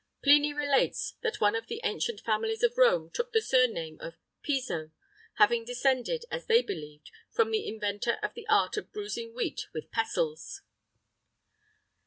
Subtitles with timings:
[0.25, 3.99] [III 10] Pliny relates that one of the ancient families of Rome took the surname
[4.01, 4.89] of Piso,
[5.35, 9.91] having descended, as they believed, from the inventor of the art of bruising wheat with
[9.91, 10.63] pestles.